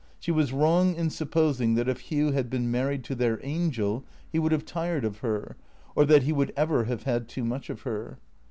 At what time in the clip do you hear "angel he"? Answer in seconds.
3.45-4.39